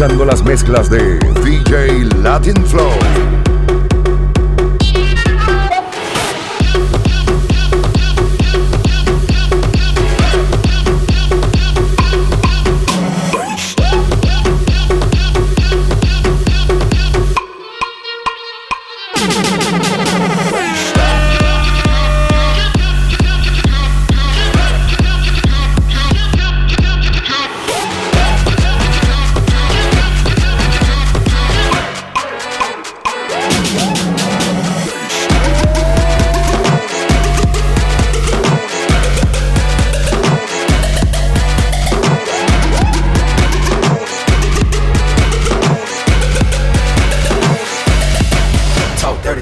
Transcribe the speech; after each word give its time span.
escuchando 0.00 0.24
las 0.24 0.42
mezclas 0.42 0.88
de 0.88 1.18
DJ 1.44 2.06
Latin 2.22 2.56
Flow. 2.64 2.88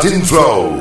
Latin 0.00 0.22
Flow. 0.22 0.77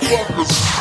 motherfuckers. 0.00 0.75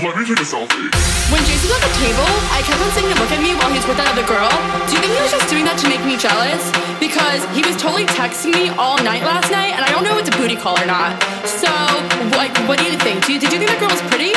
Y'all 0.00 0.12
motherfuckers. 0.12 1.32
When 1.32 1.40
Jason 1.48 1.72
at 1.72 1.80
the 1.80 1.94
table, 1.96 2.28
I 2.52 2.60
kept 2.64 2.80
on 2.80 2.90
saying 2.92 3.08
to 3.08 3.16
look 3.20 3.32
at 3.32 3.40
me 3.40 3.56
while 3.56 3.72
he 3.72 3.76
was 3.80 3.88
with 3.88 3.96
that 3.96 4.08
other 4.12 4.24
girl. 4.28 4.52
Do 4.88 4.96
you 4.96 5.00
think 5.00 5.16
he 5.16 5.20
was 5.20 5.32
just 5.32 5.48
doing 5.48 5.64
that 5.64 5.80
to 5.80 5.88
make 5.88 6.04
me 6.04 6.20
jealous? 6.20 6.60
Because 7.00 7.40
he 7.56 7.64
was 7.64 7.76
totally 7.80 8.04
texting 8.04 8.52
me 8.52 8.68
all 8.76 9.00
night 9.00 9.24
last 9.24 9.48
night, 9.48 9.72
and 9.72 9.82
I 9.84 9.88
don't 9.92 10.04
know 10.04 10.16
if 10.20 10.28
it's 10.28 10.32
a 10.32 10.36
booty 10.36 10.56
call 10.56 10.76
or 10.76 10.84
not. 10.84 11.16
So, 11.48 11.72
like, 12.36 12.52
what 12.68 12.76
do 12.78 12.84
you 12.84 12.96
think? 13.00 13.24
Do 13.24 13.32
you, 13.32 13.40
did 13.40 13.52
you 13.52 13.58
think 13.60 13.72
that 13.72 13.80
girl 13.80 13.92
was 13.92 14.04
pretty? 14.12 14.36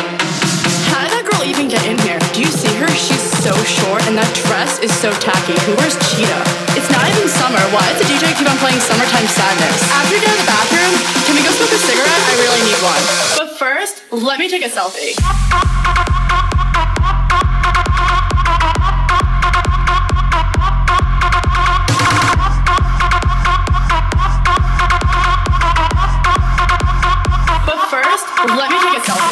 How 0.92 1.04
did 1.04 1.12
that 1.12 1.28
girl 1.28 1.44
even 1.44 1.68
get 1.68 1.84
in 1.84 2.00
here? 2.08 2.20
Do 2.32 2.40
you 2.40 2.52
see 2.52 2.72
her? 2.80 2.88
She's 2.96 3.20
so 3.44 3.52
short 3.68 4.00
and 4.08 4.16
that 4.16 4.32
dress 4.48 4.80
is 4.80 4.96
so 4.96 5.12
tacky. 5.20 5.60
Who 5.68 5.76
wears 5.76 6.00
cheetah? 6.08 6.44
It's 6.80 6.88
not 6.88 7.04
even 7.12 7.28
summer. 7.28 7.60
Why 7.76 7.84
does 7.92 8.00
the 8.00 8.08
DJ 8.08 8.32
keep 8.40 8.48
on 8.48 8.56
playing 8.64 8.80
Summertime 8.80 9.28
Sadness? 9.28 9.80
Me 14.46 14.60
take 14.60 14.66
a 14.66 14.70
selfie. 14.70 15.16
But 27.66 27.90
first, 27.90 28.28
let 28.56 28.70
me 28.70 28.78
take 28.84 28.98
a 28.98 29.02
selfie. 29.02 29.25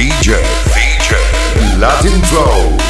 DJ. 0.00 0.40
DJ. 0.72 1.78
Latin 1.78 2.22
Flow. 2.22 2.89